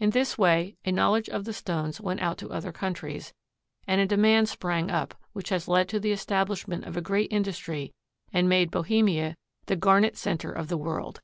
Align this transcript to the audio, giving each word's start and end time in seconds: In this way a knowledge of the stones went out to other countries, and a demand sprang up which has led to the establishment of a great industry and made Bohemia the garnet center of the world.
In 0.00 0.10
this 0.10 0.36
way 0.36 0.76
a 0.84 0.90
knowledge 0.90 1.28
of 1.28 1.44
the 1.44 1.52
stones 1.52 2.00
went 2.00 2.18
out 2.20 2.36
to 2.38 2.50
other 2.50 2.72
countries, 2.72 3.32
and 3.86 4.00
a 4.00 4.04
demand 4.06 4.48
sprang 4.48 4.90
up 4.90 5.14
which 5.34 5.50
has 5.50 5.68
led 5.68 5.88
to 5.90 6.00
the 6.00 6.10
establishment 6.10 6.82
of 6.84 6.96
a 6.96 7.00
great 7.00 7.32
industry 7.32 7.92
and 8.32 8.48
made 8.48 8.72
Bohemia 8.72 9.36
the 9.66 9.76
garnet 9.76 10.16
center 10.16 10.50
of 10.50 10.66
the 10.66 10.76
world. 10.76 11.20